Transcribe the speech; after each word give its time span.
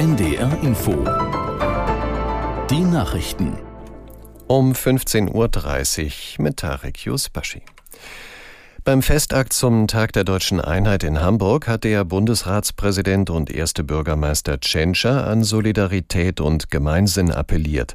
NDR 0.00 0.58
Info. 0.62 0.92
Die 2.70 2.80
Nachrichten. 2.80 3.58
Um 4.46 4.72
15.30 4.72 6.38
Uhr 6.38 6.42
mit 6.42 6.56
Tarek 6.56 7.04
Yusbashi. 7.04 7.60
Beim 8.82 9.02
Festakt 9.02 9.52
zum 9.52 9.88
Tag 9.88 10.14
der 10.14 10.24
deutschen 10.24 10.58
Einheit 10.58 11.04
in 11.04 11.20
Hamburg 11.20 11.68
hat 11.68 11.84
der 11.84 12.02
Bundesratspräsident 12.02 13.28
und 13.28 13.50
erste 13.50 13.84
Bürgermeister 13.84 14.58
Tschentscher 14.58 15.26
an 15.26 15.44
Solidarität 15.44 16.40
und 16.40 16.70
Gemeinsinn 16.70 17.30
appelliert. 17.30 17.94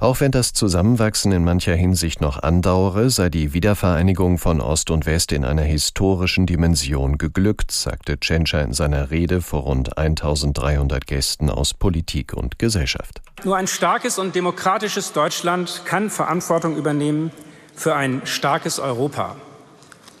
Auch 0.00 0.20
wenn 0.20 0.30
das 0.30 0.54
Zusammenwachsen 0.54 1.32
in 1.32 1.44
mancher 1.44 1.74
Hinsicht 1.74 2.22
noch 2.22 2.42
andauere, 2.42 3.10
sei 3.10 3.28
die 3.28 3.52
Wiedervereinigung 3.52 4.38
von 4.38 4.62
Ost 4.62 4.90
und 4.90 5.04
West 5.04 5.32
in 5.32 5.44
einer 5.44 5.62
historischen 5.62 6.46
Dimension 6.46 7.18
geglückt, 7.18 7.70
sagte 7.70 8.18
Tschentscher 8.18 8.62
in 8.62 8.72
seiner 8.72 9.10
Rede 9.10 9.42
vor 9.42 9.64
rund 9.64 9.98
1300 9.98 11.06
Gästen 11.06 11.50
aus 11.50 11.74
Politik 11.74 12.32
und 12.32 12.58
Gesellschaft. 12.58 13.20
Nur 13.44 13.58
ein 13.58 13.66
starkes 13.66 14.18
und 14.18 14.34
demokratisches 14.34 15.12
Deutschland 15.12 15.82
kann 15.84 16.08
Verantwortung 16.08 16.76
übernehmen 16.76 17.30
für 17.74 17.94
ein 17.94 18.22
starkes 18.24 18.78
Europa, 18.78 19.36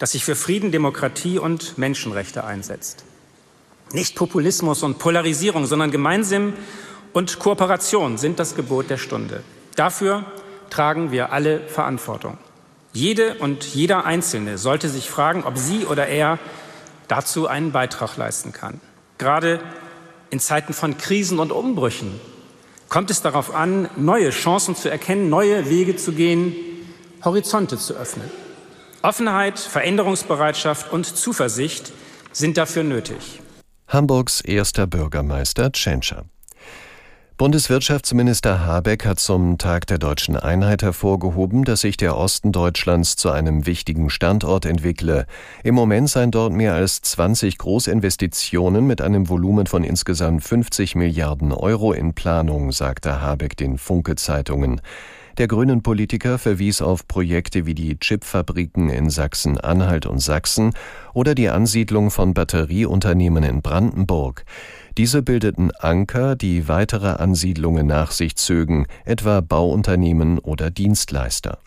das 0.02 0.10
sich 0.10 0.24
für 0.24 0.34
Frieden, 0.34 0.72
Demokratie 0.72 1.38
und 1.38 1.78
Menschenrechte 1.78 2.42
einsetzt. 2.42 3.04
Nicht 3.92 4.16
Populismus 4.16 4.82
und 4.82 4.98
Polarisierung, 4.98 5.64
sondern 5.64 5.92
Gemeinsinn 5.92 6.54
und 7.12 7.38
Kooperation 7.38 8.18
sind 8.18 8.40
das 8.40 8.56
Gebot 8.56 8.90
der 8.90 8.96
Stunde. 8.96 9.44
Dafür 9.76 10.24
tragen 10.70 11.12
wir 11.12 11.30
alle 11.32 11.60
Verantwortung. 11.68 12.36
Jede 12.92 13.34
und 13.34 13.62
jeder 13.62 14.04
Einzelne 14.04 14.58
sollte 14.58 14.88
sich 14.88 15.08
fragen, 15.08 15.44
ob 15.44 15.56
sie 15.56 15.86
oder 15.86 16.08
er 16.08 16.40
dazu 17.06 17.46
einen 17.46 17.70
Beitrag 17.70 18.16
leisten 18.16 18.52
kann. 18.52 18.80
Gerade 19.18 19.60
in 20.30 20.40
Zeiten 20.40 20.72
von 20.72 20.98
Krisen 20.98 21.38
und 21.38 21.52
Umbrüchen 21.52 22.20
kommt 22.88 23.12
es 23.12 23.22
darauf 23.22 23.54
an, 23.54 23.88
neue 23.94 24.30
Chancen 24.30 24.74
zu 24.74 24.90
erkennen, 24.90 25.28
neue 25.28 25.70
Wege 25.70 25.94
zu 25.94 26.10
gehen, 26.10 26.56
Horizonte 27.24 27.78
zu 27.78 27.94
öffnen. 27.94 28.28
Offenheit, 29.02 29.58
Veränderungsbereitschaft 29.58 30.92
und 30.92 31.04
Zuversicht 31.04 31.92
sind 32.32 32.56
dafür 32.56 32.84
nötig. 32.84 33.40
Hamburgs 33.88 34.40
erster 34.40 34.86
Bürgermeister 34.86 35.72
Tschentscher. 35.72 36.24
Bundeswirtschaftsminister 37.36 38.64
Habeck 38.64 39.04
hat 39.04 39.18
zum 39.18 39.58
Tag 39.58 39.88
der 39.88 39.98
deutschen 39.98 40.36
Einheit 40.36 40.82
hervorgehoben, 40.82 41.64
dass 41.64 41.80
sich 41.80 41.96
der 41.96 42.16
Osten 42.16 42.52
Deutschlands 42.52 43.16
zu 43.16 43.30
einem 43.30 43.66
wichtigen 43.66 44.10
Standort 44.10 44.64
entwickle. 44.64 45.26
Im 45.64 45.74
Moment 45.74 46.08
seien 46.08 46.30
dort 46.30 46.52
mehr 46.52 46.74
als 46.74 47.00
20 47.02 47.58
Großinvestitionen 47.58 48.86
mit 48.86 49.00
einem 49.00 49.28
Volumen 49.28 49.66
von 49.66 49.82
insgesamt 49.82 50.44
50 50.44 50.94
Milliarden 50.94 51.50
Euro 51.50 51.92
in 51.92 52.14
Planung, 52.14 52.70
sagte 52.70 53.20
Habeck 53.20 53.56
den 53.56 53.76
Funke-Zeitungen. 53.76 54.80
Der 55.38 55.48
grünen 55.48 55.82
Politiker 55.82 56.38
verwies 56.38 56.82
auf 56.82 57.08
Projekte 57.08 57.64
wie 57.64 57.74
die 57.74 57.98
Chipfabriken 57.98 58.90
in 58.90 59.08
Sachsen-Anhalt 59.08 60.04
und 60.04 60.18
Sachsen 60.18 60.72
oder 61.14 61.34
die 61.34 61.48
Ansiedlung 61.48 62.10
von 62.10 62.34
Batterieunternehmen 62.34 63.42
in 63.42 63.62
Brandenburg. 63.62 64.44
Diese 64.98 65.22
bildeten 65.22 65.70
Anker, 65.70 66.36
die 66.36 66.68
weitere 66.68 67.08
Ansiedlungen 67.08 67.86
nach 67.86 68.10
sich 68.10 68.36
zögen, 68.36 68.86
etwa 69.06 69.40
Bauunternehmen 69.40 70.38
oder 70.38 70.70
Dienstleister. 70.70 71.58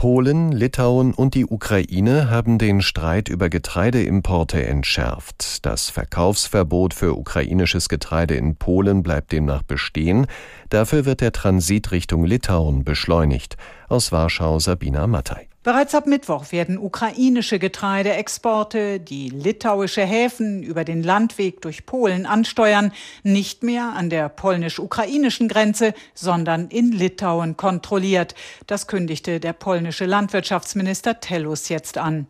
Polen, 0.00 0.50
Litauen 0.50 1.12
und 1.12 1.34
die 1.34 1.44
Ukraine 1.44 2.30
haben 2.30 2.56
den 2.56 2.80
Streit 2.80 3.28
über 3.28 3.50
Getreideimporte 3.50 4.64
entschärft. 4.64 5.66
Das 5.66 5.90
Verkaufsverbot 5.90 6.94
für 6.94 7.18
ukrainisches 7.18 7.90
Getreide 7.90 8.34
in 8.34 8.56
Polen 8.56 9.02
bleibt 9.02 9.30
demnach 9.30 9.62
bestehen. 9.62 10.26
Dafür 10.70 11.04
wird 11.04 11.20
der 11.20 11.32
Transit 11.32 11.90
Richtung 11.90 12.24
Litauen 12.24 12.82
beschleunigt. 12.82 13.58
Aus 13.90 14.10
Warschau 14.10 14.58
Sabina 14.58 15.06
Mattei. 15.06 15.48
Bereits 15.62 15.94
ab 15.94 16.06
Mittwoch 16.06 16.52
werden 16.52 16.78
ukrainische 16.78 17.58
Getreideexporte, 17.58 18.98
die 18.98 19.28
litauische 19.28 20.00
Häfen 20.00 20.62
über 20.62 20.84
den 20.84 21.02
Landweg 21.02 21.60
durch 21.60 21.84
Polen 21.84 22.24
ansteuern, 22.24 22.92
nicht 23.24 23.62
mehr 23.62 23.92
an 23.94 24.08
der 24.08 24.30
polnisch-ukrainischen 24.30 25.48
Grenze, 25.48 25.92
sondern 26.14 26.68
in 26.68 26.92
Litauen 26.92 27.58
kontrolliert. 27.58 28.34
Das 28.66 28.86
kündigte 28.86 29.38
der 29.38 29.52
polnische 29.52 30.06
Landwirtschaftsminister 30.06 31.20
Tellus 31.20 31.68
jetzt 31.68 31.98
an. 31.98 32.26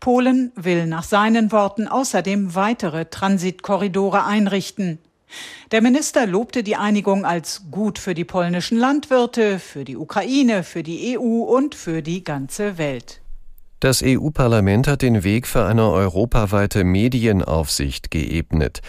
Polen 0.00 0.50
will 0.54 0.86
nach 0.86 1.04
seinen 1.04 1.52
Worten 1.52 1.86
außerdem 1.86 2.54
weitere 2.54 3.04
Transitkorridore 3.04 4.24
einrichten. 4.24 5.00
Der 5.72 5.82
Minister 5.82 6.26
lobte 6.26 6.62
die 6.62 6.76
Einigung 6.76 7.24
als 7.24 7.62
gut 7.70 7.98
für 7.98 8.14
die 8.14 8.24
polnischen 8.24 8.78
Landwirte, 8.78 9.58
für 9.58 9.84
die 9.84 9.96
Ukraine, 9.96 10.62
für 10.62 10.82
die 10.82 11.18
EU 11.18 11.42
und 11.42 11.74
für 11.74 12.02
die 12.02 12.22
ganze 12.24 12.78
Welt. 12.78 13.20
Das 13.80 14.02
EU-Parlament 14.02 14.88
hat 14.88 15.02
den 15.02 15.24
Weg 15.24 15.46
für 15.46 15.66
eine 15.66 15.90
europaweite 15.90 16.84
Medienaufsicht 16.84 18.10
geebnet. 18.10 18.80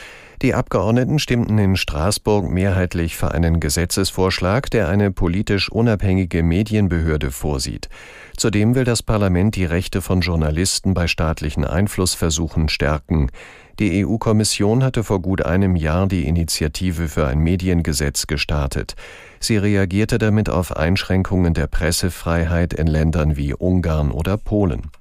Die 0.41 0.53
Abgeordneten 0.53 1.19
stimmten 1.19 1.57
in 1.57 1.75
Straßburg 1.75 2.49
mehrheitlich 2.49 3.15
für 3.15 3.31
einen 3.31 3.59
Gesetzesvorschlag, 3.59 4.69
der 4.69 4.87
eine 4.87 5.11
politisch 5.11 5.71
unabhängige 5.71 6.43
Medienbehörde 6.43 7.31
vorsieht. 7.31 7.89
Zudem 8.37 8.75
will 8.75 8.83
das 8.83 9.01
Parlament 9.01 9.55
die 9.55 9.65
Rechte 9.65 10.01
von 10.01 10.21
Journalisten 10.21 10.93
bei 10.93 11.07
staatlichen 11.07 11.65
Einflussversuchen 11.65 12.69
stärken. 12.69 13.31
Die 13.79 14.05
EU-Kommission 14.05 14.83
hatte 14.83 15.03
vor 15.03 15.21
gut 15.21 15.45
einem 15.45 15.75
Jahr 15.75 16.07
die 16.07 16.25
Initiative 16.27 17.09
für 17.09 17.27
ein 17.27 17.39
Mediengesetz 17.39 18.25
gestartet. 18.25 18.95
Sie 19.41 19.57
reagierte 19.57 20.17
damit 20.17 20.49
auf 20.49 20.77
Einschränkungen 20.77 21.53
der 21.53 21.67
Pressefreiheit 21.67 22.73
in 22.73 22.87
Ländern 22.87 23.35
wie 23.35 23.53
Ungarn 23.53 24.11
oder 24.11 24.37
Polen. 24.37 24.91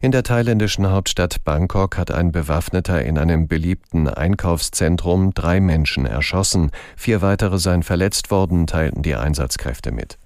In 0.00 0.10
der 0.10 0.24
thailändischen 0.24 0.90
Hauptstadt 0.90 1.44
Bangkok 1.44 1.96
hat 1.96 2.10
ein 2.10 2.32
Bewaffneter 2.32 3.04
in 3.04 3.18
einem 3.18 3.46
beliebten 3.46 4.08
Einkaufszentrum 4.08 5.32
drei 5.32 5.60
Menschen 5.60 6.06
erschossen, 6.06 6.70
vier 6.96 7.22
weitere 7.22 7.58
seien 7.58 7.82
verletzt 7.82 8.30
worden, 8.30 8.66
teilten 8.66 9.02
die 9.02 9.14
Einsatzkräfte 9.14 9.92
mit. 9.92 10.18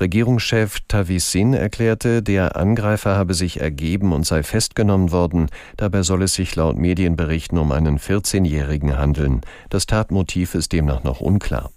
Regierungschef 0.00 0.80
Tavisin 0.88 1.52
erklärte, 1.52 2.22
der 2.22 2.56
Angreifer 2.56 3.16
habe 3.16 3.34
sich 3.34 3.60
ergeben 3.60 4.12
und 4.12 4.26
sei 4.26 4.42
festgenommen 4.42 5.12
worden. 5.12 5.48
Dabei 5.76 6.02
soll 6.02 6.22
es 6.22 6.34
sich 6.34 6.56
laut 6.56 6.78
Medienberichten 6.78 7.58
um 7.58 7.70
einen 7.70 7.98
14-Jährigen 7.98 8.96
handeln. 8.96 9.42
Das 9.68 9.86
Tatmotiv 9.86 10.54
ist 10.54 10.72
demnach 10.72 11.04
noch 11.04 11.20
unklar. 11.20 11.70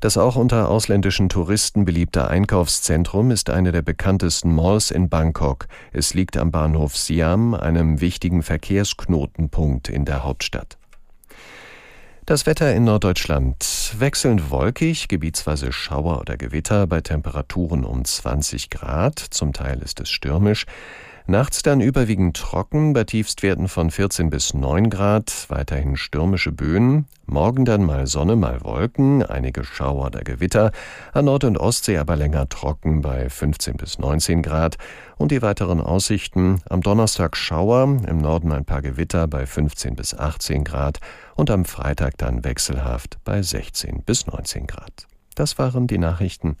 Das 0.00 0.16
auch 0.16 0.36
unter 0.36 0.70
ausländischen 0.70 1.28
Touristen 1.28 1.84
beliebte 1.84 2.26
Einkaufszentrum 2.26 3.30
ist 3.30 3.50
eine 3.50 3.70
der 3.70 3.82
bekanntesten 3.82 4.54
Malls 4.54 4.90
in 4.90 5.10
Bangkok. 5.10 5.66
Es 5.92 6.14
liegt 6.14 6.38
am 6.38 6.50
Bahnhof 6.50 6.96
Siam, 6.96 7.54
einem 7.54 8.00
wichtigen 8.00 8.42
Verkehrsknotenpunkt 8.42 9.90
in 9.90 10.06
der 10.06 10.24
Hauptstadt. 10.24 10.78
Das 12.30 12.46
Wetter 12.46 12.72
in 12.72 12.84
Norddeutschland 12.84 13.96
wechselnd 13.98 14.52
wolkig, 14.52 15.08
gebietsweise 15.08 15.72
Schauer 15.72 16.20
oder 16.20 16.36
Gewitter 16.36 16.86
bei 16.86 17.00
Temperaturen 17.00 17.84
um 17.84 18.04
20 18.04 18.70
Grad, 18.70 19.18
zum 19.18 19.52
Teil 19.52 19.80
ist 19.80 19.98
es 19.98 20.10
stürmisch. 20.10 20.64
Nachts 21.30 21.62
dann 21.62 21.80
überwiegend 21.80 22.36
trocken, 22.36 22.92
bei 22.92 23.04
Tiefstwerten 23.04 23.68
von 23.68 23.92
14 23.92 24.30
bis 24.30 24.52
9 24.52 24.90
Grad, 24.90 25.46
weiterhin 25.46 25.96
stürmische 25.96 26.50
Böen. 26.50 27.06
Morgen 27.24 27.64
dann 27.64 27.84
mal 27.84 28.08
Sonne, 28.08 28.34
mal 28.34 28.64
Wolken, 28.64 29.22
einige 29.22 29.62
Schauer 29.62 30.06
oder 30.06 30.22
Gewitter. 30.22 30.72
An 31.12 31.26
Nord- 31.26 31.44
und 31.44 31.56
Ostsee 31.56 31.98
aber 31.98 32.16
länger 32.16 32.48
trocken 32.48 33.00
bei 33.00 33.30
15 33.30 33.76
bis 33.76 34.00
19 34.00 34.42
Grad. 34.42 34.76
Und 35.18 35.30
die 35.30 35.40
weiteren 35.40 35.80
Aussichten. 35.80 36.62
Am 36.68 36.80
Donnerstag 36.80 37.36
Schauer, 37.36 37.84
im 37.84 38.18
Norden 38.18 38.50
ein 38.50 38.64
paar 38.64 38.82
Gewitter 38.82 39.28
bei 39.28 39.46
15 39.46 39.94
bis 39.94 40.18
18 40.18 40.64
Grad. 40.64 40.98
Und 41.36 41.48
am 41.52 41.64
Freitag 41.64 42.18
dann 42.18 42.42
wechselhaft 42.42 43.18
bei 43.22 43.40
16 43.40 44.02
bis 44.02 44.26
19 44.26 44.66
Grad. 44.66 45.06
Das 45.36 45.60
waren 45.60 45.86
die 45.86 45.98
Nachrichten. 45.98 46.56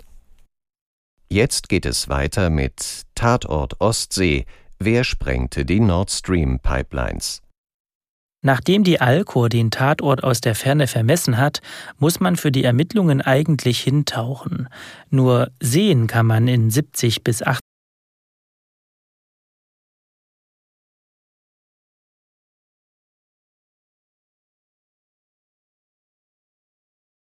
Jetzt 1.32 1.68
geht 1.68 1.86
es 1.86 2.08
weiter 2.08 2.50
mit 2.50 3.02
Tatort 3.14 3.80
Ostsee. 3.80 4.46
Wer 4.82 5.04
sprengte 5.04 5.66
die 5.66 5.78
Nord 5.78 6.10
Stream 6.10 6.58
Pipelines? 6.58 7.42
Nachdem 8.42 8.82
die 8.82 8.98
Alcor 8.98 9.50
den 9.50 9.70
Tatort 9.70 10.24
aus 10.24 10.40
der 10.40 10.54
Ferne 10.54 10.86
vermessen 10.86 11.36
hat, 11.36 11.60
muss 11.98 12.18
man 12.18 12.36
für 12.36 12.50
die 12.50 12.64
Ermittlungen 12.64 13.20
eigentlich 13.20 13.80
hintauchen. 13.80 14.70
Nur 15.10 15.50
sehen 15.60 16.06
kann 16.06 16.24
man 16.24 16.48
in 16.48 16.70
70 16.70 17.22
bis 17.22 17.42
80 17.42 17.60